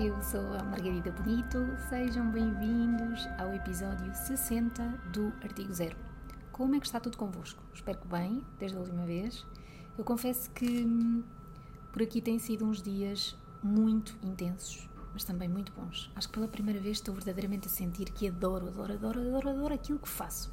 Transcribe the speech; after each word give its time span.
eu 0.00 0.22
sou 0.22 0.54
a 0.54 0.62
Margarida 0.62 1.10
Bonito, 1.10 1.58
sejam 1.88 2.30
bem-vindos 2.30 3.26
ao 3.36 3.52
episódio 3.52 4.14
60 4.14 4.80
do 5.12 5.32
Artigo 5.42 5.74
Zero. 5.74 5.96
Como 6.52 6.76
é 6.76 6.78
que 6.78 6.86
está 6.86 7.00
tudo 7.00 7.18
convosco? 7.18 7.60
Espero 7.74 7.98
que 7.98 8.06
bem, 8.06 8.44
desde 8.60 8.76
a 8.76 8.80
última 8.80 9.04
vez. 9.04 9.44
Eu 9.98 10.04
confesso 10.04 10.52
que 10.52 10.84
hum, 10.84 11.24
por 11.92 12.00
aqui 12.00 12.22
têm 12.22 12.38
sido 12.38 12.64
uns 12.64 12.80
dias 12.80 13.36
muito 13.60 14.16
intensos, 14.22 14.88
mas 15.12 15.24
também 15.24 15.48
muito 15.48 15.72
bons. 15.72 16.12
Acho 16.14 16.28
que 16.28 16.34
pela 16.34 16.46
primeira 16.46 16.78
vez 16.78 16.98
estou 16.98 17.12
verdadeiramente 17.12 17.66
a 17.66 17.70
sentir 17.70 18.12
que 18.12 18.28
adoro, 18.28 18.68
adoro, 18.68 18.92
adoro, 18.92 19.20
adoro, 19.20 19.48
adoro 19.48 19.74
aquilo 19.74 19.98
que 19.98 20.08
faço. 20.08 20.52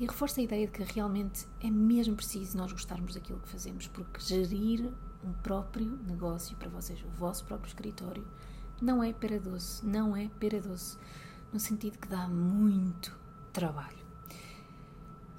E 0.00 0.06
reforço 0.06 0.40
a 0.40 0.42
ideia 0.42 0.66
de 0.66 0.72
que 0.72 0.82
realmente 0.82 1.46
é 1.60 1.70
mesmo 1.70 2.16
preciso 2.16 2.58
nós 2.58 2.72
gostarmos 2.72 3.14
daquilo 3.14 3.38
que 3.38 3.48
fazemos, 3.48 3.86
porque 3.86 4.18
gerir 4.18 4.92
um 5.22 5.32
próprio 5.34 5.86
negócio 6.04 6.56
para 6.56 6.68
vocês, 6.68 7.00
o 7.04 7.08
vosso 7.10 7.44
próprio 7.44 7.68
escritório, 7.68 8.26
não 8.82 9.02
é 9.02 9.12
pera 9.12 9.38
doce, 9.38 9.86
não 9.86 10.16
é 10.16 10.28
pera 10.40 10.60
doce, 10.60 10.98
no 11.52 11.60
sentido 11.60 11.98
que 11.98 12.08
dá 12.08 12.26
muito 12.26 13.16
trabalho. 13.52 14.02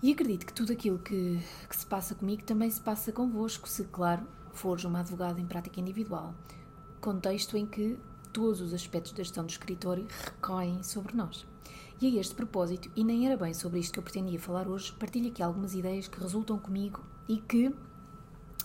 E 0.02 0.12
acredito 0.14 0.46
que 0.46 0.54
tudo 0.54 0.72
aquilo 0.72 0.98
que, 0.98 1.40
que 1.68 1.76
se 1.76 1.86
passa 1.86 2.16
comigo 2.16 2.44
também 2.44 2.72
se 2.72 2.80
passa 2.80 3.12
convosco, 3.12 3.68
se, 3.68 3.84
claro, 3.86 4.26
fores 4.54 4.86
uma 4.86 5.02
advogada 5.02 5.42
em 5.42 5.46
prática 5.46 5.80
individual, 5.82 6.34
contexto 7.02 7.58
em 7.58 7.66
que 7.66 8.00
todos 8.32 8.62
os 8.62 8.74
aspectos 8.74 9.12
da 9.12 9.24
gestão 9.24 9.46
do 9.46 9.50
escritório 9.50 10.08
recaem 10.26 10.82
sobre 10.82 11.16
nós. 11.16 11.46
E 12.02 12.18
a 12.18 12.22
este 12.22 12.36
propósito, 12.36 12.90
e 12.96 13.04
nem 13.04 13.28
era 13.28 13.38
bem 13.38 13.54
sobre 13.54 13.80
isto 13.80 13.94
que 13.94 14.00
eu 14.00 14.04
pretendia 14.04 14.40
falar 14.40 14.68
hoje, 14.68 14.94
partilho 14.94 15.30
aqui 15.30 15.44
algumas 15.44 15.74
ideias 15.74 16.08
que 16.08 16.20
resultam 16.20 16.58
comigo 16.58 17.02
e 17.28 17.38
que, 17.38 17.74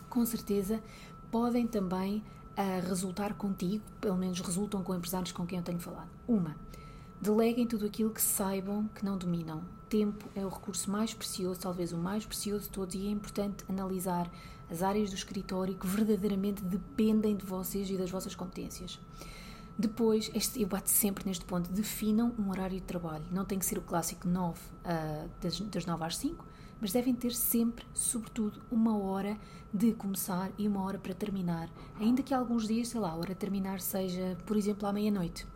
com 0.08 0.24
certeza, 0.24 0.82
podem 1.30 1.66
também 1.66 2.22
uh, 2.58 2.88
resultar 2.88 3.34
contigo, 3.34 3.84
pelo 4.00 4.16
menos 4.16 4.40
resultam 4.40 4.82
com 4.82 4.94
empresários 4.94 5.30
com 5.30 5.46
quem 5.46 5.58
eu 5.58 5.64
tenho 5.64 5.78
falado. 5.78 6.10
Uma, 6.26 6.56
deleguem 7.20 7.66
tudo 7.66 7.86
aquilo 7.86 8.10
que 8.10 8.20
saibam 8.20 8.88
que 8.94 9.04
não 9.04 9.16
dominam. 9.16 9.62
Tempo 9.88 10.28
é 10.34 10.44
o 10.44 10.48
recurso 10.48 10.90
mais 10.90 11.14
precioso, 11.14 11.60
talvez 11.60 11.92
o 11.92 11.96
mais 11.96 12.26
precioso 12.26 12.64
de 12.64 12.70
todos, 12.70 12.94
e 12.94 13.06
é 13.06 13.10
importante 13.10 13.64
analisar 13.68 14.30
as 14.70 14.82
áreas 14.82 15.08
do 15.08 15.16
escritório 15.16 15.74
que 15.74 15.86
verdadeiramente 15.86 16.62
dependem 16.62 17.36
de 17.36 17.46
vocês 17.46 17.88
e 17.88 17.96
das 17.96 18.10
vossas 18.10 18.34
competências. 18.34 19.00
Depois, 19.78 20.30
este, 20.34 20.60
eu 20.60 20.66
bato 20.66 20.90
sempre 20.90 21.24
neste 21.24 21.44
ponto, 21.44 21.70
definam 21.70 22.34
um 22.36 22.50
horário 22.50 22.76
de 22.76 22.82
trabalho. 22.82 23.24
Não 23.30 23.44
tem 23.44 23.58
que 23.58 23.64
ser 23.64 23.78
o 23.78 23.80
clássico 23.80 24.28
9, 24.28 24.58
uh, 24.58 25.30
das, 25.40 25.60
das 25.60 25.86
9 25.86 26.04
às 26.04 26.16
5, 26.16 26.44
mas 26.80 26.92
devem 26.92 27.14
ter 27.14 27.32
sempre, 27.32 27.84
sobretudo, 27.92 28.60
uma 28.70 28.96
hora 28.96 29.36
de 29.72 29.92
começar 29.92 30.50
e 30.56 30.66
uma 30.66 30.82
hora 30.82 30.98
para 30.98 31.14
terminar. 31.14 31.68
Ainda 32.00 32.22
que 32.22 32.32
alguns 32.32 32.66
dias, 32.66 32.88
sei 32.88 33.00
lá, 33.00 33.10
a 33.10 33.16
hora 33.16 33.34
de 33.34 33.40
terminar 33.40 33.80
seja, 33.80 34.36
por 34.46 34.56
exemplo, 34.56 34.86
à 34.88 34.92
meia-noite. 34.92 35.46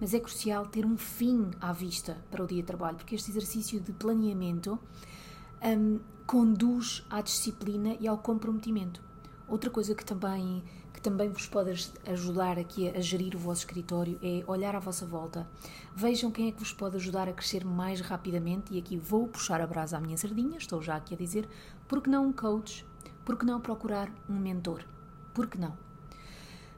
Mas 0.00 0.12
é 0.12 0.20
crucial 0.20 0.66
ter 0.66 0.84
um 0.84 0.96
fim 0.96 1.50
à 1.60 1.72
vista 1.72 2.16
para 2.30 2.44
o 2.44 2.46
dia 2.46 2.60
de 2.60 2.66
trabalho, 2.66 2.96
porque 2.96 3.14
este 3.14 3.30
exercício 3.30 3.80
de 3.80 3.92
planeamento 3.92 4.78
um, 5.62 6.00
conduz 6.26 7.04
à 7.08 7.20
disciplina 7.20 7.96
e 8.00 8.06
ao 8.06 8.18
comprometimento. 8.18 9.02
Outra 9.48 9.70
coisa 9.70 9.94
que 9.94 10.04
também 10.04 10.62
também 11.00 11.30
vos 11.30 11.46
pode 11.46 11.70
ajudar 12.06 12.58
aqui 12.58 12.88
a, 12.88 13.00
gerir 13.00 13.34
o 13.34 13.38
vosso 13.38 13.60
escritório 13.60 14.18
é 14.22 14.44
olhar 14.46 14.76
à 14.76 14.78
vossa 14.78 15.06
volta. 15.06 15.48
Vejam 15.94 16.30
quem 16.30 16.48
é 16.48 16.52
que 16.52 16.58
vos 16.58 16.72
pode 16.72 16.96
ajudar 16.96 17.28
a 17.28 17.32
crescer 17.32 17.64
mais 17.64 18.00
rapidamente 18.00 18.74
e 18.74 18.78
aqui 18.78 18.96
vou 18.96 19.26
puxar 19.26 19.60
a 19.60 19.66
brasa 19.66 19.96
à 19.96 20.00
minha 20.00 20.16
sardinha, 20.16 20.58
estou 20.58 20.82
já 20.82 20.96
aqui 20.96 21.14
a 21.14 21.16
dizer, 21.16 21.48
porque 21.88 22.10
não 22.10 22.26
um 22.26 22.32
coach? 22.32 22.86
Porque 23.24 23.46
não 23.46 23.60
procurar 23.60 24.10
um 24.28 24.38
mentor? 24.38 24.84
Porque 25.32 25.58
não? 25.58 25.76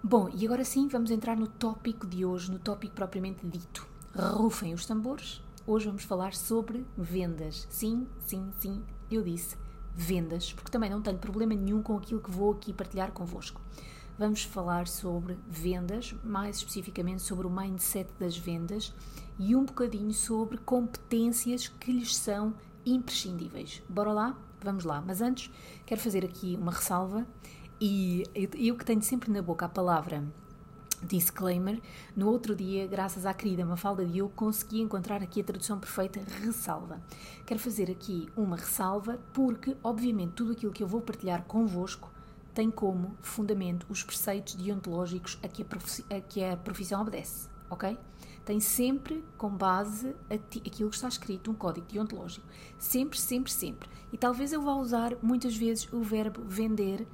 Bom, 0.03 0.31
e 0.35 0.45
agora 0.45 0.65
sim 0.65 0.87
vamos 0.87 1.11
entrar 1.11 1.37
no 1.37 1.47
tópico 1.47 2.07
de 2.07 2.25
hoje, 2.25 2.51
no 2.51 2.59
tópico 2.59 2.95
propriamente 2.95 3.47
dito. 3.47 3.87
Rufem 4.15 4.75
os 4.75 4.87
tambores. 4.87 5.43
Hoje 5.67 5.87
vamos 5.87 6.05
falar 6.05 6.35
sobre 6.35 6.85
vendas. 6.97 7.67
Sim, 7.71 8.07
sim, 8.27 8.53
sim, 8.59 8.83
eu 9.11 9.23
disse 9.23 9.57
vendas, 9.97 10.53
porque 10.53 10.71
também 10.71 10.91
não 10.91 11.01
tenho 11.01 11.19
problema 11.19 11.55
nenhum 11.55 11.83
com 11.83 11.97
aquilo 11.97 12.21
que 12.21 12.31
vou 12.31 12.53
aqui 12.53 12.73
partilhar 12.73 13.13
convosco 13.13 13.61
vamos 14.19 14.45
falar 14.45 14.87
sobre 14.87 15.37
vendas, 15.49 16.15
mais 16.23 16.57
especificamente 16.57 17.23
sobre 17.23 17.47
o 17.47 17.51
mindset 17.51 18.09
das 18.19 18.37
vendas 18.37 18.95
e 19.39 19.57
um 19.57 19.65
bocadinho 19.65 20.13
sobre 20.13 20.59
competências 20.59 21.69
que 21.69 21.93
lhes 21.93 22.17
são 22.17 22.55
imprescindíveis. 22.87 23.83
Bora 23.89 24.13
lá? 24.13 24.39
Vamos 24.63 24.85
lá. 24.85 25.03
Mas 25.05 25.21
antes, 25.21 25.51
quero 25.85 26.01
fazer 26.01 26.25
aqui 26.25 26.57
uma 26.61 26.73
ressalva 26.73 27.27
e 27.81 28.23
eu 28.55 28.77
que 28.77 28.85
tenho 28.85 29.03
sempre 29.03 29.31
na 29.31 29.43
boca 29.43 29.67
a 29.67 29.69
palavra 29.69 30.25
disclaimer, 31.03 31.81
no 32.17 32.29
outro 32.29 32.55
dia, 32.55 32.87
graças 32.87 33.27
à 33.27 33.35
querida 33.35 33.65
Mafalda 33.65 34.07
Diogo, 34.07 34.33
consegui 34.35 34.81
encontrar 34.81 35.23
aqui 35.23 35.41
a 35.41 35.45
tradução 35.45 35.79
perfeita 35.79 36.21
ressalva. 36.41 37.01
Quero 37.45 37.61
fazer 37.61 37.91
aqui 37.91 38.29
uma 38.37 38.57
ressalva 38.57 39.19
porque, 39.33 39.77
obviamente, 39.83 40.33
tudo 40.33 40.53
aquilo 40.53 40.73
que 40.73 40.83
eu 40.83 40.89
vou 40.89 41.03
partilhar 41.03 41.45
convosco 41.45 42.11
tem 42.55 42.71
como 42.71 43.17
fundamento 43.21 43.85
os 43.89 44.03
preceitos 44.03 44.55
deontológicos 44.55 45.39
a 45.43 45.49
que 45.49 45.63
a, 45.63 46.17
a, 46.17 46.21
que 46.21 46.45
a 46.45 46.57
profissão 46.57 47.03
obedece, 47.03 47.49
ok? 47.69 47.99
Tem 48.45 48.61
sempre 48.61 49.25
com 49.37 49.51
base 49.51 50.15
aquilo 50.31 50.91
que 50.91 50.97
está 50.97 51.09
escrito, 51.09 51.51
um 51.51 51.55
código 51.55 51.87
deontológico. 51.91 52.47
Sempre, 52.79 53.19
sempre, 53.19 53.51
sempre. 53.51 53.89
E 54.13 54.19
talvez 54.19 54.53
eu 54.53 54.63
vá 54.63 54.75
usar 54.75 55.17
muitas 55.23 55.57
vezes 55.57 55.91
o 55.93 56.03
verbo 56.03 56.43
vender, 56.45 57.07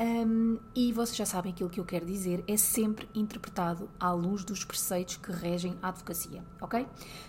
um, 0.00 0.58
e 0.74 0.92
vocês 0.92 1.16
já 1.16 1.26
sabem 1.26 1.52
aquilo 1.52 1.68
que 1.68 1.78
eu 1.78 1.84
quero 1.84 2.06
dizer, 2.06 2.42
é 2.48 2.56
sempre 2.56 3.08
interpretado 3.14 3.90
à 4.00 4.10
luz 4.12 4.42
dos 4.44 4.64
preceitos 4.64 5.16
que 5.16 5.30
regem 5.30 5.76
a 5.82 5.88
advocacia, 5.88 6.42
ok? 6.60 6.86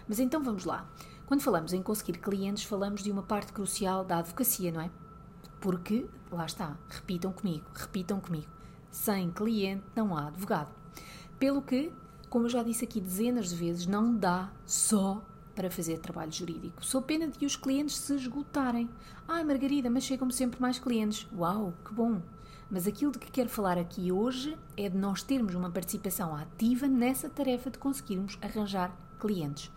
Mas 0.08 0.20
então 0.20 0.42
vamos 0.42 0.64
lá. 0.64 0.88
Quando 1.26 1.42
falamos 1.42 1.74
em 1.74 1.82
conseguir 1.82 2.20
clientes, 2.20 2.64
falamos 2.64 3.04
de 3.04 3.12
uma 3.12 3.24
parte 3.24 3.52
crucial 3.52 4.06
da 4.06 4.20
advocacia, 4.20 4.72
não 4.72 4.82
é? 4.82 4.90
Porque, 5.64 6.06
lá 6.30 6.46
está, 6.46 6.78
repitam 6.90 7.32
comigo, 7.32 7.64
repitam 7.74 8.20
comigo, 8.20 8.52
sem 8.92 9.32
cliente 9.32 9.86
não 9.96 10.14
há 10.14 10.28
advogado. 10.28 10.70
Pelo 11.40 11.62
que, 11.62 11.90
como 12.30 12.48
eu 12.48 12.50
já 12.50 12.62
disse 12.62 12.84
aqui 12.84 13.00
dezenas 13.00 13.48
de 13.48 13.56
vezes, 13.56 13.88
não 13.88 14.14
dá 14.14 14.52
só 14.66 15.24
para 15.56 15.72
fazer 15.72 16.00
trabalho 16.00 16.34
jurídico. 16.34 16.86
Sou 16.86 17.02
pena 17.02 17.30
de 17.30 17.46
os 17.46 17.56
clientes 17.56 17.96
se 17.96 18.14
esgotarem. 18.14 18.90
Ai, 19.26 19.42
Margarida, 19.46 19.90
mas 19.90 20.04
chegam-me 20.04 20.34
sempre 20.34 20.62
mais 20.62 20.80
clientes. 20.80 21.26
Uau, 21.34 21.74
que 21.86 21.94
bom! 21.94 22.22
Mas 22.70 22.86
aquilo 22.86 23.14
de 23.14 23.20
que 23.20 23.32
quero 23.32 23.48
falar 23.48 23.78
aqui 23.78 24.12
hoje 24.12 24.58
é 24.76 24.90
de 24.90 24.98
nós 24.98 25.24
termos 25.24 25.56
uma 25.56 25.72
participação 25.72 26.36
ativa 26.36 26.90
nessa 26.90 27.30
tarefa 27.30 27.70
de 27.70 27.78
conseguirmos 27.78 28.38
arranjar 28.42 28.94
clientes. 29.18 29.72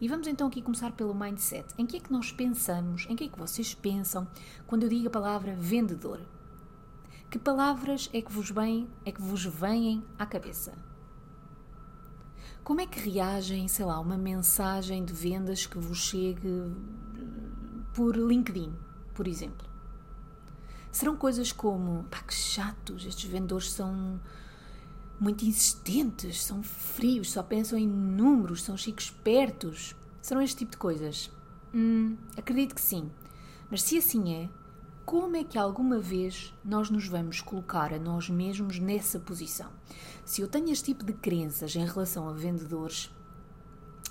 E 0.00 0.06
vamos 0.06 0.28
então 0.28 0.46
aqui 0.46 0.62
começar 0.62 0.92
pelo 0.92 1.12
mindset. 1.12 1.66
Em 1.76 1.84
que 1.84 1.96
é 1.96 2.00
que 2.00 2.12
nós 2.12 2.30
pensamos, 2.30 3.04
em 3.08 3.16
que 3.16 3.24
é 3.24 3.28
que 3.28 3.38
vocês 3.38 3.74
pensam 3.74 4.28
quando 4.64 4.84
eu 4.84 4.88
digo 4.88 5.08
a 5.08 5.10
palavra 5.10 5.56
vendedor? 5.56 6.20
Que 7.28 7.38
palavras 7.38 8.08
é 8.12 8.22
que 8.22 8.32
vos 8.32 8.48
vêm, 8.50 8.88
é 9.04 9.10
que 9.10 9.20
vos 9.20 9.44
vêm 9.44 10.04
à 10.16 10.24
cabeça? 10.24 10.72
Como 12.62 12.80
é 12.80 12.86
que 12.86 13.10
reagem, 13.10 13.66
sei 13.66 13.84
lá, 13.84 13.98
uma 13.98 14.16
mensagem 14.16 15.04
de 15.04 15.12
vendas 15.12 15.66
que 15.66 15.78
vos 15.78 15.98
chegue 15.98 16.72
por 17.92 18.16
LinkedIn, 18.16 18.72
por 19.14 19.26
exemplo? 19.26 19.68
Serão 20.92 21.16
coisas 21.16 21.50
como, 21.50 22.04
pá, 22.04 22.22
que 22.22 22.34
chatos, 22.34 23.04
estes 23.04 23.28
vendedores 23.28 23.72
são 23.72 24.20
muito 25.20 25.44
insistentes, 25.44 26.44
são 26.44 26.62
frios, 26.62 27.32
só 27.32 27.42
pensam 27.42 27.78
em 27.78 27.86
números, 27.86 28.62
são 28.62 28.76
chicos 28.76 29.04
espertos. 29.06 29.94
Serão 30.22 30.42
este 30.42 30.58
tipo 30.58 30.72
de 30.72 30.76
coisas? 30.76 31.30
Hum, 31.74 32.16
acredito 32.36 32.74
que 32.74 32.80
sim. 32.80 33.10
Mas 33.70 33.82
se 33.82 33.98
assim 33.98 34.34
é, 34.34 34.48
como 35.04 35.36
é 35.36 35.44
que 35.44 35.58
alguma 35.58 35.98
vez 35.98 36.54
nós 36.64 36.90
nos 36.90 37.08
vamos 37.08 37.40
colocar 37.40 37.92
a 37.92 37.98
nós 37.98 38.28
mesmos 38.28 38.78
nessa 38.78 39.18
posição? 39.18 39.70
Se 40.24 40.40
eu 40.40 40.48
tenho 40.48 40.70
este 40.70 40.92
tipo 40.92 41.04
de 41.04 41.12
crenças 41.12 41.74
em 41.74 41.86
relação 41.86 42.28
a 42.28 42.32
vendedores, 42.32 43.10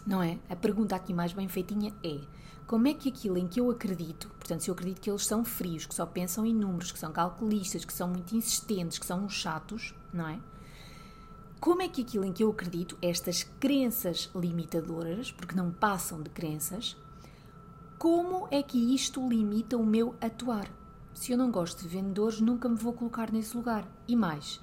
não 0.05 0.23
é? 0.23 0.39
A 0.49 0.55
pergunta 0.55 0.95
aqui 0.95 1.13
mais 1.13 1.33
bem 1.33 1.47
feitinha 1.47 1.93
é: 2.03 2.19
como 2.65 2.87
é 2.87 2.93
que 2.93 3.09
aquilo 3.09 3.37
em 3.37 3.47
que 3.47 3.59
eu 3.59 3.69
acredito, 3.69 4.27
portanto, 4.39 4.61
se 4.61 4.69
eu 4.69 4.73
acredito 4.73 4.99
que 4.99 5.09
eles 5.09 5.25
são 5.25 5.45
frios, 5.45 5.85
que 5.85 5.93
só 5.93 6.05
pensam 6.05 6.45
em 6.45 6.53
números, 6.53 6.91
que 6.91 6.99
são 6.99 7.11
calculistas, 7.11 7.85
que 7.85 7.93
são 7.93 8.07
muito 8.07 8.35
insistentes, 8.35 8.97
que 8.97 9.05
são 9.05 9.23
uns 9.23 9.33
chatos, 9.33 9.93
não 10.11 10.27
é? 10.27 10.39
Como 11.59 11.81
é 11.81 11.89
que 11.89 12.01
aquilo 12.01 12.23
em 12.23 12.31
que 12.31 12.43
eu 12.43 12.51
acredito, 12.51 12.97
estas 13.01 13.43
crenças 13.43 14.29
limitadoras, 14.35 15.31
porque 15.31 15.55
não 15.55 15.71
passam 15.71 16.21
de 16.21 16.29
crenças, 16.29 16.95
como 17.97 18.47
é 18.51 18.61
que 18.61 18.93
isto 18.93 19.27
limita 19.27 19.75
o 19.75 19.85
meu 19.85 20.15
atuar? 20.21 20.71
Se 21.15 21.31
eu 21.31 21.37
não 21.37 21.49
gosto 21.49 21.81
de 21.81 21.87
vendedores, 21.87 22.39
nunca 22.39 22.69
me 22.69 22.75
vou 22.75 22.93
colocar 22.93 23.31
nesse 23.31 23.57
lugar. 23.57 23.87
E 24.07 24.15
mais, 24.15 24.61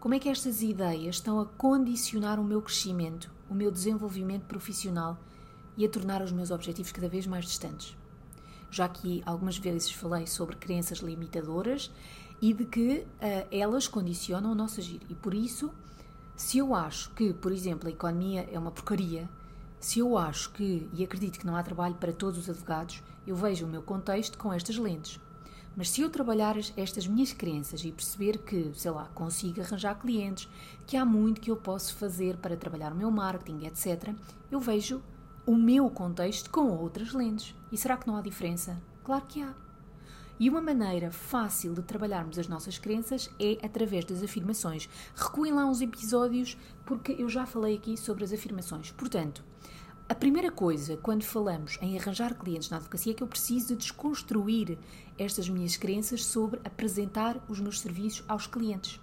como 0.00 0.12
é 0.12 0.18
que 0.18 0.28
estas 0.28 0.60
ideias 0.60 1.16
estão 1.16 1.38
a 1.38 1.46
condicionar 1.46 2.40
o 2.40 2.44
meu 2.44 2.60
crescimento, 2.60 3.30
o 3.48 3.54
meu 3.54 3.70
desenvolvimento 3.70 4.42
profissional 4.42 5.16
e 5.76 5.86
a 5.86 5.88
tornar 5.88 6.20
os 6.20 6.32
meus 6.32 6.50
objetivos 6.50 6.90
cada 6.90 7.08
vez 7.08 7.28
mais 7.28 7.44
distantes? 7.44 7.96
Já 8.72 8.88
que 8.88 9.22
algumas 9.24 9.56
vezes 9.56 9.92
falei 9.92 10.26
sobre 10.26 10.56
crenças 10.56 10.98
limitadoras 10.98 11.92
e 12.42 12.52
de 12.52 12.64
que 12.64 13.06
uh, 13.06 13.46
elas 13.52 13.86
condicionam 13.86 14.50
o 14.50 14.54
nosso 14.54 14.80
agir. 14.80 15.00
E 15.08 15.14
por 15.14 15.32
isso 15.32 15.72
Se 16.36 16.58
eu 16.58 16.74
acho 16.74 17.10
que, 17.10 17.32
por 17.32 17.52
exemplo, 17.52 17.88
a 17.88 17.92
economia 17.92 18.48
é 18.50 18.58
uma 18.58 18.72
porcaria, 18.72 19.28
se 19.78 20.00
eu 20.00 20.18
acho 20.18 20.50
que 20.52 20.88
e 20.92 21.04
acredito 21.04 21.38
que 21.38 21.46
não 21.46 21.54
há 21.54 21.62
trabalho 21.62 21.94
para 21.94 22.12
todos 22.12 22.40
os 22.40 22.50
advogados, 22.50 23.02
eu 23.26 23.36
vejo 23.36 23.66
o 23.66 23.68
meu 23.68 23.82
contexto 23.82 24.36
com 24.36 24.52
estas 24.52 24.76
lentes. 24.76 25.20
Mas 25.76 25.90
se 25.90 26.00
eu 26.00 26.10
trabalhar 26.10 26.56
estas 26.76 27.06
minhas 27.06 27.32
crenças 27.32 27.84
e 27.84 27.92
perceber 27.92 28.38
que, 28.38 28.70
sei 28.74 28.90
lá, 28.90 29.06
consigo 29.14 29.60
arranjar 29.60 29.96
clientes, 29.96 30.48
que 30.86 30.96
há 30.96 31.04
muito 31.04 31.40
que 31.40 31.50
eu 31.50 31.56
posso 31.56 31.94
fazer 31.96 32.36
para 32.36 32.56
trabalhar 32.56 32.92
o 32.92 32.96
meu 32.96 33.10
marketing, 33.10 33.66
etc., 33.66 34.14
eu 34.50 34.60
vejo 34.60 35.02
o 35.46 35.54
meu 35.54 35.90
contexto 35.90 36.50
com 36.50 36.70
outras 36.70 37.12
lentes. 37.12 37.54
E 37.70 37.76
será 37.76 37.96
que 37.96 38.06
não 38.06 38.16
há 38.16 38.22
diferença? 38.22 38.80
Claro 39.02 39.24
que 39.26 39.42
há. 39.42 39.63
E 40.38 40.50
uma 40.50 40.60
maneira 40.60 41.12
fácil 41.12 41.74
de 41.74 41.82
trabalharmos 41.82 42.38
as 42.38 42.48
nossas 42.48 42.76
crenças 42.76 43.30
é 43.38 43.58
através 43.64 44.04
das 44.04 44.22
afirmações. 44.22 44.88
Recuem 45.14 45.52
lá 45.52 45.64
uns 45.64 45.80
episódios 45.80 46.56
porque 46.84 47.12
eu 47.12 47.28
já 47.28 47.46
falei 47.46 47.76
aqui 47.76 47.96
sobre 47.96 48.24
as 48.24 48.32
afirmações. 48.32 48.90
Portanto, 48.90 49.44
a 50.08 50.14
primeira 50.14 50.50
coisa 50.50 50.96
quando 50.96 51.22
falamos 51.22 51.78
em 51.80 51.96
arranjar 51.96 52.34
clientes 52.34 52.68
na 52.68 52.78
advocacia 52.78 53.12
é 53.12 53.14
que 53.14 53.22
eu 53.22 53.28
preciso 53.28 53.68
de 53.68 53.76
desconstruir 53.76 54.76
estas 55.16 55.48
minhas 55.48 55.76
crenças 55.76 56.24
sobre 56.24 56.60
apresentar 56.64 57.42
os 57.48 57.60
meus 57.60 57.80
serviços 57.80 58.24
aos 58.26 58.46
clientes. 58.46 59.00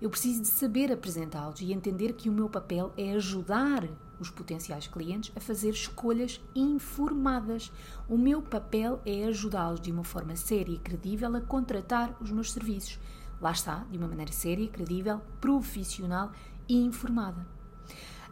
Eu 0.00 0.10
preciso 0.10 0.42
de 0.42 0.48
saber 0.48 0.92
apresentá-los 0.92 1.60
e 1.60 1.72
entender 1.72 2.12
que 2.12 2.28
o 2.28 2.32
meu 2.32 2.48
papel 2.48 2.92
é 2.96 3.12
ajudar 3.14 3.88
os 4.20 4.30
potenciais 4.30 4.86
clientes 4.86 5.32
a 5.36 5.40
fazer 5.40 5.70
escolhas 5.70 6.40
informadas. 6.54 7.72
O 8.08 8.16
meu 8.16 8.42
papel 8.42 9.00
é 9.04 9.24
ajudá-los 9.24 9.80
de 9.80 9.92
uma 9.92 10.04
forma 10.04 10.36
séria 10.36 10.74
e 10.74 10.78
credível 10.78 11.34
a 11.36 11.40
contratar 11.40 12.16
os 12.20 12.30
meus 12.30 12.52
serviços. 12.52 12.98
Lá 13.40 13.52
está, 13.52 13.84
de 13.90 13.96
uma 13.98 14.08
maneira 14.08 14.32
séria, 14.32 14.68
credível, 14.68 15.20
profissional 15.40 16.32
e 16.68 16.76
informada. 16.76 17.46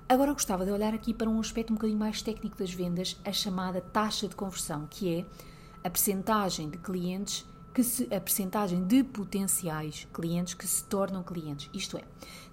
Agora 0.08 0.32
gostava 0.32 0.64
de 0.64 0.70
olhar 0.70 0.94
aqui 0.94 1.12
para 1.12 1.28
um 1.28 1.40
aspecto 1.40 1.72
um 1.72 1.76
bocadinho 1.76 1.98
mais 1.98 2.22
técnico 2.22 2.56
das 2.56 2.72
vendas, 2.72 3.20
a 3.24 3.32
chamada 3.32 3.80
taxa 3.80 4.28
de 4.28 4.36
conversão, 4.36 4.86
que 4.88 5.12
é 5.12 5.26
a 5.82 5.90
percentagem 5.90 6.70
de 6.70 6.78
clientes 6.78 7.44
que 7.76 7.84
se, 7.84 8.04
a 8.04 8.18
percentagem 8.18 8.82
de 8.84 9.04
potenciais 9.04 10.08
clientes 10.10 10.54
que 10.54 10.66
se 10.66 10.82
tornam 10.84 11.22
clientes. 11.22 11.68
Isto 11.74 11.98
é, 11.98 12.04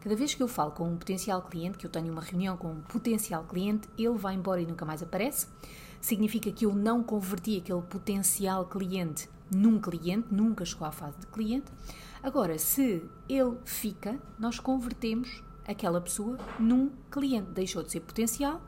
cada 0.01 0.17
vez 0.17 0.33
que 0.33 0.43
eu 0.43 0.49
falo 0.49 0.71
com 0.71 0.83
um 0.83 0.97
potencial 0.97 1.41
cliente, 1.41 1.77
que 1.77 1.85
eu 1.85 1.89
tenho 1.89 2.11
uma 2.11 2.21
reunião 2.21 2.57
com 2.57 2.73
um 2.73 2.81
potencial 2.81 3.45
cliente, 3.45 3.87
ele 3.97 4.17
vai 4.17 4.35
embora 4.35 4.59
e 4.59 4.65
nunca 4.65 4.83
mais 4.83 5.01
aparece. 5.01 5.47
Significa 6.01 6.51
que 6.51 6.65
eu 6.65 6.75
não 6.75 7.01
converti 7.01 7.57
aquele 7.57 7.81
potencial 7.83 8.65
cliente 8.65 9.29
num 9.49 9.79
cliente, 9.79 10.27
nunca 10.29 10.65
chegou 10.65 10.85
à 10.85 10.91
fase 10.91 11.17
de 11.17 11.27
cliente. 11.27 11.71
Agora, 12.21 12.59
se 12.59 13.01
ele 13.29 13.57
fica, 13.63 14.19
nós 14.37 14.59
convertemos 14.59 15.41
aquela 15.65 16.01
pessoa 16.01 16.37
num 16.59 16.91
cliente. 17.09 17.49
Deixou 17.51 17.81
de 17.81 17.93
ser 17.93 18.01
potencial, 18.01 18.61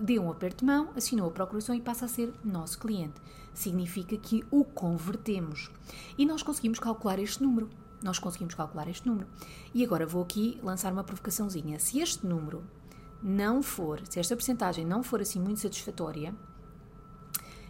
deu 0.00 0.22
um 0.22 0.30
aperto 0.30 0.58
de 0.58 0.64
mão, 0.64 0.90
assinou 0.96 1.28
a 1.28 1.32
procuração 1.32 1.74
e 1.74 1.80
passa 1.80 2.04
a 2.04 2.08
ser 2.08 2.32
nosso 2.44 2.78
cliente 2.78 3.20
significa 3.58 4.16
que 4.16 4.44
o 4.50 4.64
convertemos. 4.64 5.70
E 6.16 6.24
nós 6.24 6.42
conseguimos 6.42 6.78
calcular 6.78 7.18
este 7.18 7.42
número. 7.42 7.68
Nós 8.02 8.18
conseguimos 8.18 8.54
calcular 8.54 8.88
este 8.88 9.06
número. 9.06 9.26
E 9.74 9.84
agora 9.84 10.06
vou 10.06 10.22
aqui 10.22 10.58
lançar 10.62 10.92
uma 10.92 11.02
provocaçãozinha. 11.02 11.78
Se 11.80 11.98
este 11.98 12.24
número 12.24 12.62
não 13.20 13.62
for, 13.62 14.00
se 14.08 14.20
esta 14.20 14.36
percentagem 14.36 14.84
não 14.84 15.02
for 15.02 15.20
assim 15.20 15.40
muito 15.40 15.58
satisfatória, 15.58 16.32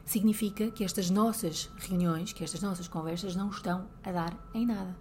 significa 0.05 0.71
que 0.71 0.85
estas 0.85 1.09
nossas 1.09 1.71
reuniões, 1.79 2.33
que 2.35 2.45
estas 2.45 2.61
nossas 2.61 2.87
conversas 2.87 3.35
não 3.35 3.49
estão 3.49 3.87
a 4.05 4.13
dar 4.13 4.37
em 4.53 4.67
nada. 4.67 4.95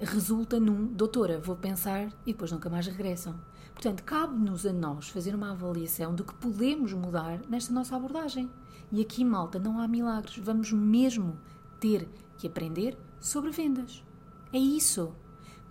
Resulta 0.00 0.58
num, 0.58 0.86
doutora, 0.86 1.38
vou 1.38 1.56
pensar 1.56 2.08
e 2.26 2.32
depois 2.32 2.52
nunca 2.52 2.70
mais 2.70 2.86
regressam. 2.86 3.34
Portanto, 3.76 4.04
cabe-nos 4.04 4.64
a 4.64 4.72
nós 4.72 5.10
fazer 5.10 5.34
uma 5.34 5.50
avaliação 5.50 6.14
do 6.14 6.24
que 6.24 6.34
podemos 6.34 6.94
mudar 6.94 7.38
nesta 7.46 7.74
nossa 7.74 7.94
abordagem. 7.94 8.50
E 8.90 9.02
aqui, 9.02 9.22
malta, 9.22 9.58
não 9.58 9.78
há 9.78 9.86
milagres. 9.86 10.38
Vamos 10.38 10.72
mesmo 10.72 11.38
ter 11.78 12.08
que 12.38 12.46
aprender 12.46 12.96
sobre 13.20 13.50
vendas. 13.50 14.02
É 14.50 14.58
isso. 14.58 15.14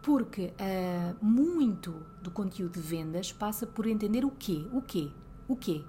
Porque 0.03 0.53
uh, 0.53 1.25
muito 1.25 1.95
do 2.21 2.29
conteúdo 2.29 2.73
de 2.73 2.79
vendas 2.79 3.33
passa 3.33 3.65
por 3.65 3.87
entender 3.87 4.23
o 4.23 4.29
quê? 4.29 4.67
O 4.71 4.83
quê? 4.83 5.09
O 5.47 5.55
quê? 5.55 5.83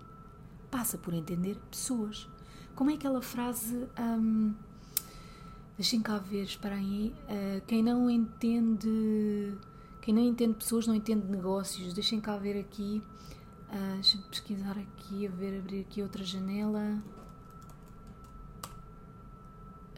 Passa 0.71 0.97
por 0.97 1.13
entender 1.13 1.59
pessoas. 1.71 2.27
Como 2.75 2.91
é 2.91 2.95
aquela 2.95 3.21
frase. 3.21 3.87
Um, 4.01 4.55
deixem 5.77 6.01
cá 6.01 6.17
ver, 6.17 6.45
espera 6.45 6.77
aí. 6.77 7.13
Uh, 7.29 7.61
quem 7.67 7.83
não 7.83 8.09
entende 8.09 9.55
quem 10.07 10.15
não 10.15 10.23
entende 10.23 10.55
pessoas 10.55 10.87
não 10.87 10.95
entende 10.95 11.27
negócios. 11.27 11.93
Deixem 11.93 12.21
cá 12.21 12.37
ver 12.37 12.57
aqui. 12.61 13.03
Uh, 13.69 13.95
Deixa-me 13.95 14.23
pesquisar 14.23 14.79
aqui, 14.79 15.27
a 15.27 15.31
ver, 15.33 15.59
abrir 15.59 15.81
aqui 15.81 16.01
outra 16.01 16.23
janela. 16.23 17.03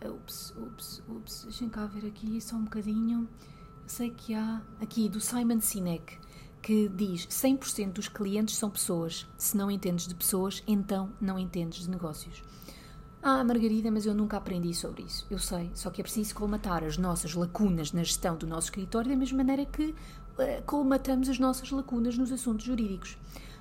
Ups, 0.02 0.54
ups, 0.56 1.02
ups. 1.06 1.42
Deixem 1.44 1.68
cá 1.68 1.84
ver 1.84 2.06
aqui 2.06 2.40
só 2.40 2.56
um 2.56 2.64
bocadinho. 2.64 3.28
Eu 3.82 3.88
sei 3.88 4.08
que 4.08 4.32
há. 4.32 4.62
Aqui, 4.80 5.10
do 5.10 5.20
Simon 5.20 5.60
Sinek, 5.60 6.18
que 6.62 6.88
diz: 6.88 7.26
100% 7.26 7.92
dos 7.92 8.08
clientes 8.08 8.56
são 8.56 8.70
pessoas. 8.70 9.26
Se 9.36 9.58
não 9.58 9.70
entendes 9.70 10.08
de 10.08 10.14
pessoas, 10.14 10.62
então 10.66 11.12
não 11.20 11.38
entendes 11.38 11.82
de 11.82 11.90
negócios. 11.90 12.42
Ah, 13.20 13.42
Margarida, 13.42 13.90
mas 13.90 14.06
eu 14.06 14.14
nunca 14.14 14.36
aprendi 14.36 14.72
sobre 14.72 15.02
isso. 15.02 15.26
Eu 15.28 15.38
sei, 15.38 15.70
só 15.74 15.90
que 15.90 16.00
é 16.00 16.04
preciso 16.04 16.34
colmatar 16.34 16.84
as 16.84 16.96
nossas 16.96 17.34
lacunas 17.34 17.92
na 17.92 18.04
gestão 18.04 18.36
do 18.36 18.46
nosso 18.46 18.66
escritório 18.68 19.10
da 19.10 19.16
mesma 19.16 19.38
maneira 19.38 19.66
que 19.66 19.86
uh, 19.86 20.62
colmatamos 20.64 21.28
as 21.28 21.38
nossas 21.38 21.70
lacunas 21.70 22.16
nos 22.16 22.30
assuntos 22.30 22.64
jurídicos. 22.64 23.18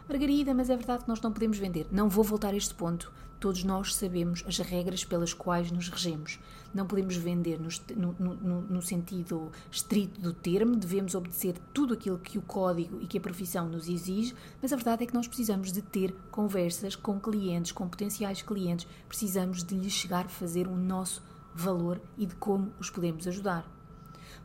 Margarida, 0.10 0.54
mas 0.54 0.70
é 0.70 0.78
verdade 0.78 1.04
que 1.04 1.10
nós 1.10 1.20
não 1.20 1.34
podemos 1.34 1.58
vender. 1.58 1.86
Não 1.92 2.08
vou 2.08 2.24
voltar 2.24 2.54
a 2.54 2.58
este 2.58 2.74
ponto. 2.74 3.12
Todos 3.42 3.64
nós 3.66 3.94
sabemos 3.94 4.42
as 4.48 4.58
regras 4.58 5.04
pelas 5.04 5.34
quais 5.34 5.70
nos 5.70 5.90
regemos. 5.90 6.40
Não 6.74 6.88
podemos 6.88 7.18
vender 7.18 7.60
no, 7.60 7.68
no, 7.96 8.36
no, 8.36 8.62
no, 8.62 8.82
sentido 8.82 9.52
estrito 9.70 10.20
do 10.22 10.32
termo, 10.34 10.78
devemos 10.78 11.14
obedecer 11.14 11.56
tudo 11.74 11.94
aquilo 11.94 12.18
que 12.18 12.38
o 12.38 12.42
código 12.42 13.00
e 13.02 13.06
que 13.06 13.18
a 13.18 13.22
profissão 13.22 13.68
nos 13.68 13.90
exige, 13.90 14.34
mas 14.62 14.72
a 14.72 14.78
verdade 14.78 15.04
é 15.04 15.06
que 15.06 15.14
nós 15.14 15.28
precisamos 15.28 15.72
de 15.72 15.82
ter 15.82 16.16
conversas 16.32 16.96
com 16.96 17.20
clientes, 17.20 17.74
com 17.74 17.88
potenciais 17.88 18.42
clientes, 18.42 18.88
precisamos 19.08 19.64
de 19.64 19.76
lhes 19.76 19.94
chegar 19.94 20.26
a 20.26 20.30
fazer 20.30 20.68
o 20.68 20.76
nosso 20.76 21.22
valor 21.54 22.02
e 22.18 22.26
de 22.26 22.36
como 22.36 22.72
os 22.80 22.90
podemos 22.90 23.28
ajudar. 23.28 23.70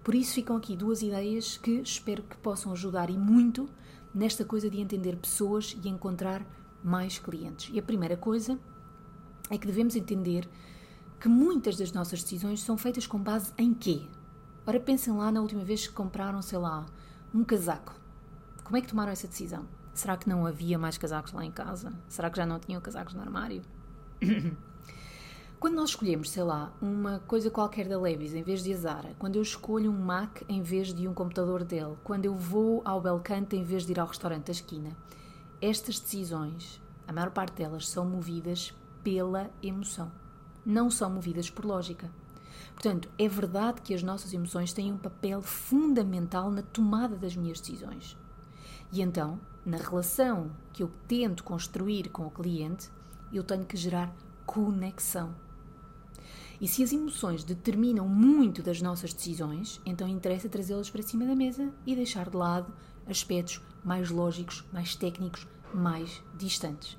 Por 0.02 0.14
isso 0.14 0.34
ficam 0.34 0.56
aqui 0.56 0.76
duas 0.76 1.02
ideias 1.02 1.56
que 1.56 1.80
espero 1.80 2.22
que 2.24 2.36
possam 2.38 2.72
ajudar 2.72 3.08
e 3.08 3.16
muito 3.16 3.68
nesta 4.14 4.44
coisa 4.44 4.68
de 4.68 4.80
entender 4.80 5.16
pessoas 5.16 5.76
e 5.82 5.88
encontrar 5.88 6.44
mais 6.82 7.18
clientes. 7.18 7.70
E 7.72 7.78
a 7.78 7.82
primeira 7.82 8.16
coisa 8.16 8.58
é 9.50 9.56
que 9.58 9.66
devemos 9.66 9.96
entender 9.96 10.48
que 11.20 11.28
muitas 11.28 11.76
das 11.76 11.92
nossas 11.92 12.22
decisões 12.22 12.60
são 12.60 12.76
feitas 12.76 13.06
com 13.06 13.18
base 13.18 13.52
em 13.56 13.72
quê? 13.72 14.02
Ora, 14.66 14.80
pensem 14.80 15.12
lá 15.12 15.30
na 15.30 15.40
última 15.40 15.64
vez 15.64 15.86
que 15.86 15.92
compraram, 15.92 16.42
sei 16.42 16.58
lá, 16.58 16.86
um 17.34 17.44
casaco. 17.44 17.94
Como 18.64 18.76
é 18.76 18.80
que 18.80 18.88
tomaram 18.88 19.12
essa 19.12 19.28
decisão? 19.28 19.66
Será 19.94 20.16
que 20.16 20.28
não 20.28 20.46
havia 20.46 20.78
mais 20.78 20.96
casacos 20.96 21.32
lá 21.32 21.44
em 21.44 21.50
casa? 21.50 21.92
Será 22.08 22.30
que 22.30 22.36
já 22.36 22.46
não 22.46 22.58
tinham 22.58 22.80
casacos 22.80 23.14
no 23.14 23.20
armário? 23.20 23.62
Quando 25.62 25.76
nós 25.76 25.90
escolhemos, 25.90 26.30
sei 26.30 26.42
lá, 26.42 26.72
uma 26.82 27.20
coisa 27.20 27.48
qualquer 27.48 27.86
da 27.86 27.96
Levi's 27.96 28.34
em 28.34 28.42
vez 28.42 28.64
de 28.64 28.74
Zara, 28.74 29.14
quando 29.16 29.36
eu 29.36 29.42
escolho 29.42 29.92
um 29.92 29.96
Mac 29.96 30.42
em 30.48 30.60
vez 30.60 30.92
de 30.92 31.06
um 31.06 31.14
computador 31.14 31.62
dele, 31.62 31.96
quando 32.02 32.24
eu 32.24 32.34
vou 32.34 32.82
ao 32.84 33.00
Belcanto 33.00 33.54
em 33.54 33.62
vez 33.62 33.86
de 33.86 33.92
ir 33.92 34.00
ao 34.00 34.08
restaurante 34.08 34.46
da 34.46 34.50
esquina, 34.50 34.90
estas 35.60 36.00
decisões, 36.00 36.82
a 37.06 37.12
maior 37.12 37.30
parte 37.30 37.54
delas, 37.54 37.88
são 37.88 38.04
movidas 38.04 38.74
pela 39.04 39.52
emoção. 39.62 40.10
Não 40.66 40.90
são 40.90 41.08
movidas 41.08 41.48
por 41.48 41.64
lógica. 41.64 42.10
Portanto, 42.74 43.08
é 43.16 43.28
verdade 43.28 43.82
que 43.82 43.94
as 43.94 44.02
nossas 44.02 44.32
emoções 44.32 44.72
têm 44.72 44.92
um 44.92 44.98
papel 44.98 45.40
fundamental 45.42 46.50
na 46.50 46.62
tomada 46.62 47.14
das 47.14 47.36
minhas 47.36 47.60
decisões. 47.60 48.18
E 48.90 49.00
então, 49.00 49.38
na 49.64 49.76
relação 49.76 50.50
que 50.72 50.82
eu 50.82 50.90
tento 51.06 51.44
construir 51.44 52.08
com 52.08 52.26
o 52.26 52.32
cliente, 52.32 52.90
eu 53.32 53.44
tenho 53.44 53.64
que 53.64 53.76
gerar 53.76 54.12
conexão. 54.44 55.32
E 56.62 56.68
se 56.68 56.80
as 56.80 56.92
emoções 56.92 57.42
determinam 57.42 58.08
muito 58.08 58.62
das 58.62 58.80
nossas 58.80 59.12
decisões, 59.12 59.80
então 59.84 60.06
interessa 60.06 60.48
trazê-las 60.48 60.88
para 60.88 61.02
cima 61.02 61.26
da 61.26 61.34
mesa 61.34 61.74
e 61.84 61.96
deixar 61.96 62.30
de 62.30 62.36
lado 62.36 62.72
aspectos 63.04 63.60
mais 63.84 64.10
lógicos, 64.10 64.64
mais 64.72 64.94
técnicos, 64.94 65.44
mais 65.74 66.22
distantes. 66.38 66.96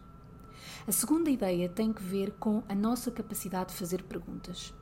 A 0.85 0.91
segunda 0.91 1.29
ideia 1.29 1.69
tem 1.69 1.93
que 1.93 2.03
ver 2.03 2.31
com 2.31 2.61
a 2.67 2.75
nossa 2.75 3.09
capacidade 3.09 3.69
de 3.69 3.77
fazer 3.77 4.03
perguntas. 4.03 4.73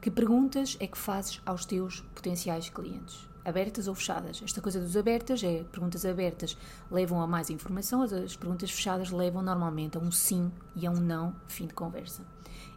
Que 0.00 0.10
perguntas 0.10 0.74
é 0.80 0.86
que 0.86 0.96
fazes 0.96 1.42
aos 1.44 1.66
teus 1.66 2.00
potenciais 2.14 2.70
clientes? 2.70 3.28
Abertas 3.44 3.88
ou 3.88 3.94
fechadas? 3.94 4.40
Esta 4.42 4.60
coisa 4.60 4.80
dos 4.80 4.96
abertas 4.96 5.42
é 5.42 5.64
perguntas 5.64 6.04
abertas 6.04 6.56
levam 6.90 7.20
a 7.20 7.26
mais 7.26 7.50
informação, 7.50 8.02
as 8.02 8.36
perguntas 8.36 8.70
fechadas 8.70 9.10
levam 9.10 9.42
normalmente 9.42 9.98
a 9.98 10.00
um 10.00 10.12
sim 10.12 10.50
e 10.76 10.86
a 10.86 10.90
um 10.90 11.00
não, 11.00 11.34
fim 11.48 11.66
de 11.66 11.74
conversa. 11.74 12.22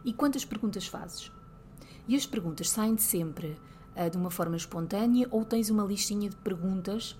E 0.04 0.12
quantas 0.12 0.44
perguntas 0.44 0.86
fazes? 0.86 1.30
E 2.08 2.16
as 2.16 2.26
perguntas 2.26 2.68
saem 2.70 2.94
de 2.96 3.02
sempre 3.02 3.56
uh, 3.94 4.10
de 4.10 4.16
uma 4.16 4.30
forma 4.30 4.56
espontânea 4.56 5.28
ou 5.30 5.44
tens 5.44 5.70
uma 5.70 5.84
listinha 5.84 6.28
de 6.28 6.36
perguntas 6.36 7.16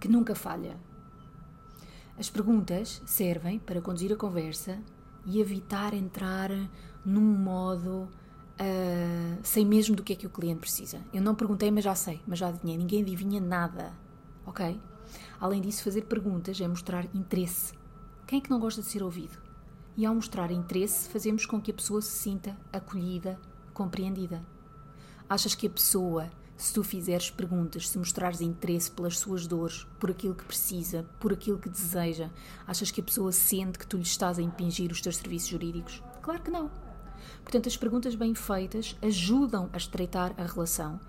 que 0.00 0.08
nunca 0.08 0.34
falha. 0.34 0.76
As 2.18 2.28
perguntas 2.28 3.00
servem 3.06 3.60
para 3.60 3.80
conduzir 3.80 4.12
a 4.12 4.16
conversa 4.16 4.78
e 5.24 5.40
evitar 5.40 5.94
entrar 5.94 6.50
num 7.04 7.20
modo 7.20 8.08
uh, 8.60 9.38
sem 9.42 9.64
mesmo 9.64 9.94
do 9.94 10.02
que 10.02 10.12
é 10.12 10.16
que 10.16 10.26
o 10.26 10.30
cliente 10.30 10.60
precisa. 10.60 11.00
Eu 11.12 11.22
não 11.22 11.34
perguntei, 11.34 11.70
mas 11.70 11.84
já 11.84 11.94
sei, 11.94 12.20
mas 12.26 12.38
já 12.38 12.48
adivinhei. 12.48 12.76
Ninguém 12.76 13.02
adivinha 13.02 13.40
nada, 13.40 13.92
ok? 14.44 14.80
Além 15.40 15.60
disso, 15.60 15.84
fazer 15.84 16.02
perguntas 16.02 16.60
é 16.60 16.66
mostrar 16.66 17.06
interesse. 17.14 17.72
Quem 18.26 18.38
é 18.38 18.42
que 18.42 18.50
não 18.50 18.60
gosta 18.60 18.82
de 18.82 18.88
ser 18.88 19.02
ouvido? 19.02 19.38
E 19.96 20.04
ao 20.04 20.14
mostrar 20.14 20.50
interesse, 20.50 21.08
fazemos 21.08 21.46
com 21.46 21.60
que 21.60 21.70
a 21.70 21.74
pessoa 21.74 22.02
se 22.02 22.10
sinta 22.10 22.56
acolhida, 22.72 23.38
compreendida. 23.72 24.42
Achas 25.28 25.54
que 25.54 25.66
a 25.66 25.70
pessoa, 25.70 26.30
se 26.56 26.72
tu 26.72 26.84
fizeres 26.84 27.30
perguntas, 27.30 27.88
se 27.88 27.98
mostrares 27.98 28.40
interesse 28.40 28.90
pelas 28.90 29.18
suas 29.18 29.46
dores, 29.46 29.86
por 29.98 30.10
aquilo 30.10 30.34
que 30.34 30.44
precisa, 30.44 31.04
por 31.18 31.32
aquilo 31.32 31.58
que 31.58 31.68
deseja, 31.68 32.30
achas 32.66 32.90
que 32.90 33.00
a 33.00 33.04
pessoa 33.04 33.32
sente 33.32 33.78
que 33.78 33.86
tu 33.86 33.96
lhe 33.96 34.02
estás 34.02 34.38
a 34.38 34.42
impingir 34.42 34.92
os 34.92 35.00
teus 35.00 35.16
serviços 35.16 35.48
jurídicos? 35.48 36.02
Claro 36.22 36.42
que 36.42 36.50
não. 36.50 36.87
Portanto, 37.42 37.68
as 37.68 37.76
perguntas 37.76 38.14
bem 38.14 38.34
feitas 38.34 38.96
ajudam 39.02 39.68
a 39.72 39.76
estreitar 39.76 40.32
a 40.36 40.44
relação, 40.44 41.00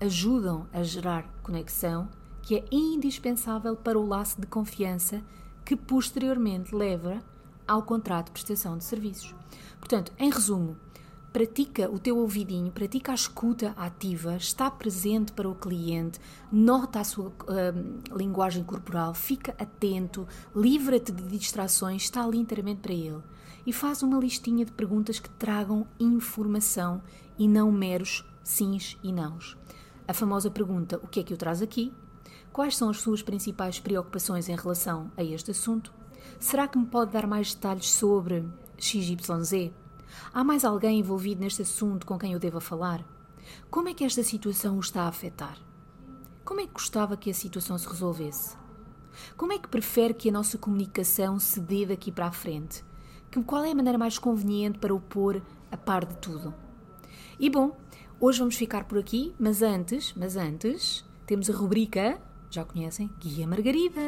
ajudam 0.00 0.66
a 0.72 0.82
gerar 0.82 1.24
conexão, 1.42 2.08
que 2.42 2.56
é 2.56 2.64
indispensável 2.70 3.74
para 3.74 3.98
o 3.98 4.06
laço 4.06 4.40
de 4.40 4.46
confiança 4.46 5.22
que 5.64 5.74
posteriormente 5.74 6.74
leva 6.74 7.20
ao 7.66 7.82
contrato 7.82 8.26
de 8.26 8.32
prestação 8.32 8.78
de 8.78 8.84
serviços. 8.84 9.34
Portanto, 9.78 10.12
em 10.18 10.30
resumo, 10.30 10.76
pratica 11.36 11.90
o 11.90 11.98
teu 11.98 12.16
ouvidinho, 12.16 12.72
pratica 12.72 13.12
a 13.12 13.14
escuta 13.14 13.74
ativa, 13.76 14.36
está 14.36 14.70
presente 14.70 15.32
para 15.32 15.46
o 15.46 15.54
cliente, 15.54 16.18
nota 16.50 16.98
a 16.98 17.04
sua 17.04 17.26
uh, 17.28 18.16
linguagem 18.16 18.64
corporal, 18.64 19.12
fica 19.12 19.54
atento, 19.58 20.26
livra-te 20.54 21.12
de 21.12 21.22
distrações, 21.24 22.04
está 22.04 22.24
ali 22.24 22.38
inteiramente 22.38 22.80
para 22.80 22.94
ele. 22.94 23.20
E 23.66 23.70
faz 23.70 24.02
uma 24.02 24.18
listinha 24.18 24.64
de 24.64 24.72
perguntas 24.72 25.18
que 25.18 25.28
tragam 25.28 25.86
informação 26.00 27.02
e 27.38 27.46
não 27.46 27.70
meros 27.70 28.24
sims 28.42 28.96
e 29.02 29.12
nãos. 29.12 29.58
A 30.08 30.14
famosa 30.14 30.50
pergunta: 30.50 30.98
o 31.02 31.06
que 31.06 31.20
é 31.20 31.22
que 31.22 31.34
o 31.34 31.36
traz 31.36 31.60
aqui? 31.60 31.92
Quais 32.50 32.78
são 32.78 32.88
as 32.88 33.02
suas 33.02 33.20
principais 33.20 33.78
preocupações 33.78 34.48
em 34.48 34.56
relação 34.56 35.12
a 35.14 35.22
este 35.22 35.50
assunto? 35.50 35.92
Será 36.40 36.66
que 36.66 36.78
me 36.78 36.86
pode 36.86 37.12
dar 37.12 37.26
mais 37.26 37.52
detalhes 37.52 37.90
sobre 37.90 38.42
XYZ? 38.78 39.70
Há 40.32 40.44
mais 40.44 40.64
alguém 40.64 41.00
envolvido 41.00 41.40
neste 41.40 41.62
assunto 41.62 42.06
com 42.06 42.18
quem 42.18 42.32
eu 42.32 42.38
deva 42.38 42.60
falar? 42.60 43.04
Como 43.70 43.88
é 43.88 43.94
que 43.94 44.04
esta 44.04 44.22
situação 44.22 44.76
o 44.76 44.80
está 44.80 45.02
a 45.02 45.08
afetar? 45.08 45.58
Como 46.44 46.60
é 46.60 46.66
que 46.66 46.72
gostava 46.72 47.16
que 47.16 47.30
a 47.30 47.34
situação 47.34 47.76
se 47.76 47.88
resolvesse? 47.88 48.56
Como 49.36 49.52
é 49.52 49.58
que 49.58 49.68
prefere 49.68 50.14
que 50.14 50.28
a 50.28 50.32
nossa 50.32 50.58
comunicação 50.58 51.38
se 51.38 51.60
dê 51.60 51.86
daqui 51.86 52.12
para 52.12 52.26
a 52.26 52.32
frente? 52.32 52.84
Que, 53.30 53.42
qual 53.42 53.64
é 53.64 53.72
a 53.72 53.74
maneira 53.74 53.98
mais 53.98 54.18
conveniente 54.18 54.78
para 54.78 54.94
o 54.94 55.00
pôr 55.00 55.42
a 55.70 55.76
par 55.76 56.04
de 56.04 56.16
tudo? 56.18 56.54
E 57.38 57.50
bom, 57.50 57.76
hoje 58.20 58.38
vamos 58.38 58.56
ficar 58.56 58.84
por 58.84 58.98
aqui, 58.98 59.34
mas 59.38 59.62
antes, 59.62 60.14
mas 60.16 60.36
antes, 60.36 61.04
temos 61.26 61.50
a 61.50 61.52
rubrica, 61.52 62.20
já 62.50 62.64
conhecem, 62.64 63.10
Guia 63.18 63.46
Margarida. 63.46 64.00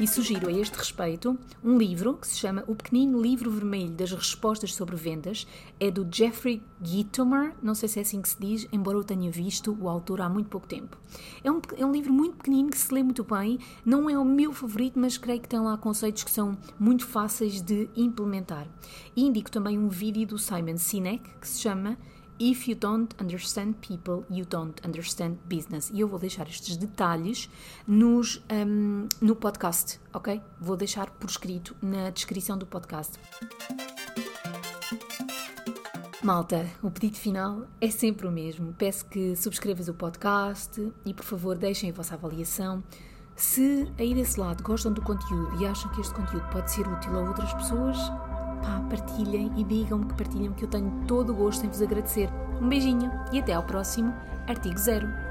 E 0.00 0.08
sugiro 0.08 0.48
a 0.48 0.50
este 0.50 0.78
respeito 0.78 1.38
um 1.62 1.76
livro 1.76 2.14
que 2.14 2.26
se 2.26 2.38
chama 2.38 2.64
O 2.66 2.74
Pequenino 2.74 3.20
Livro 3.20 3.50
Vermelho 3.50 3.90
das 3.90 4.10
Respostas 4.10 4.74
sobre 4.74 4.96
Vendas. 4.96 5.46
É 5.78 5.90
do 5.90 6.08
Jeffrey 6.10 6.62
Gitomer, 6.82 7.52
não 7.62 7.74
sei 7.74 7.86
se 7.86 7.98
é 7.98 8.02
assim 8.02 8.22
que 8.22 8.30
se 8.30 8.40
diz, 8.40 8.66
embora 8.72 8.96
eu 8.96 9.04
tenha 9.04 9.30
visto 9.30 9.76
o 9.78 9.90
autor 9.90 10.22
há 10.22 10.28
muito 10.30 10.48
pouco 10.48 10.66
tempo. 10.66 10.96
É 11.44 11.52
um, 11.52 11.60
é 11.76 11.84
um 11.84 11.92
livro 11.92 12.14
muito 12.14 12.38
pequenino 12.38 12.70
que 12.70 12.78
se 12.78 12.94
lê 12.94 13.02
muito 13.02 13.22
bem, 13.24 13.58
não 13.84 14.08
é 14.08 14.18
o 14.18 14.24
meu 14.24 14.54
favorito, 14.54 14.98
mas 14.98 15.18
creio 15.18 15.42
que 15.42 15.48
tem 15.50 15.60
lá 15.60 15.76
conceitos 15.76 16.24
que 16.24 16.30
são 16.30 16.56
muito 16.78 17.06
fáceis 17.06 17.60
de 17.60 17.90
implementar. 17.94 18.66
E 19.14 19.26
indico 19.26 19.50
também 19.50 19.78
um 19.78 19.90
vídeo 19.90 20.26
do 20.26 20.38
Simon 20.38 20.78
Sinek 20.78 21.28
que 21.38 21.46
se 21.46 21.60
chama 21.60 21.98
If 22.42 22.66
you 22.66 22.74
don't 22.74 23.14
understand 23.20 23.74
people, 23.86 24.24
you 24.30 24.46
don't 24.46 24.80
understand 24.82 25.36
business. 25.44 25.90
E 25.92 26.00
eu 26.00 26.08
vou 26.08 26.18
deixar 26.18 26.48
estes 26.48 26.74
detalhes 26.74 27.50
nos, 27.86 28.42
um, 28.50 29.06
no 29.20 29.36
podcast, 29.36 30.00
ok? 30.10 30.40
Vou 30.58 30.74
deixar 30.74 31.10
por 31.10 31.28
escrito 31.28 31.76
na 31.82 32.08
descrição 32.08 32.56
do 32.56 32.64
podcast. 32.64 33.18
Malta, 36.22 36.66
o 36.82 36.90
pedido 36.90 37.18
final 37.18 37.66
é 37.78 37.90
sempre 37.90 38.26
o 38.26 38.32
mesmo. 38.32 38.72
Peço 38.72 39.04
que 39.04 39.36
subscrevas 39.36 39.88
o 39.88 39.94
podcast 39.94 40.90
e, 41.04 41.12
por 41.12 41.26
favor, 41.26 41.58
deixem 41.58 41.90
a 41.90 41.92
vossa 41.92 42.14
avaliação. 42.14 42.82
Se 43.36 43.86
aí 43.98 44.14
desse 44.14 44.40
lado 44.40 44.62
gostam 44.62 44.94
do 44.94 45.02
conteúdo 45.02 45.62
e 45.62 45.66
acham 45.66 45.92
que 45.92 46.00
este 46.00 46.14
conteúdo 46.14 46.48
pode 46.50 46.70
ser 46.70 46.88
útil 46.88 47.18
a 47.18 47.28
outras 47.28 47.52
pessoas, 47.52 47.98
partilhem 48.90 49.52
e 49.56 49.64
digam-me 49.64 50.06
que 50.06 50.14
partilham, 50.14 50.52
que 50.52 50.64
eu 50.64 50.68
tenho 50.68 50.90
todo 51.06 51.32
o 51.32 51.36
gosto 51.36 51.64
em 51.64 51.68
vos 51.68 51.80
agradecer. 51.80 52.28
Um 52.60 52.68
beijinho 52.68 53.10
e 53.32 53.38
até 53.38 53.54
ao 53.54 53.62
próximo 53.62 54.12
Artigo 54.46 54.78
Zero. 54.78 55.29